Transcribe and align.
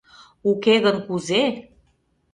Уке 0.49 0.75
гын 0.85 0.97
кузе! 1.05 1.41